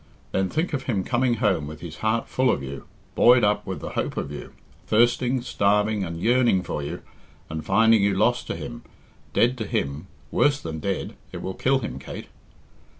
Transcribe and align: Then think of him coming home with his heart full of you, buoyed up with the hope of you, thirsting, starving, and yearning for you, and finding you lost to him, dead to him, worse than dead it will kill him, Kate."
Then 0.31 0.49
think 0.49 0.73
of 0.73 0.85
him 0.85 1.03
coming 1.03 1.35
home 1.35 1.67
with 1.67 1.81
his 1.81 1.97
heart 1.97 2.27
full 2.27 2.49
of 2.49 2.63
you, 2.63 2.85
buoyed 3.13 3.43
up 3.43 3.67
with 3.67 3.81
the 3.81 3.89
hope 3.91 4.17
of 4.17 4.31
you, 4.31 4.51
thirsting, 4.87 5.43
starving, 5.43 6.03
and 6.03 6.19
yearning 6.19 6.63
for 6.63 6.81
you, 6.81 7.03
and 7.51 7.63
finding 7.63 8.01
you 8.01 8.15
lost 8.15 8.47
to 8.47 8.55
him, 8.55 8.81
dead 9.33 9.59
to 9.59 9.67
him, 9.67 10.07
worse 10.31 10.59
than 10.59 10.79
dead 10.79 11.13
it 11.31 11.43
will 11.43 11.53
kill 11.53 11.77
him, 11.81 11.99
Kate." 11.99 12.29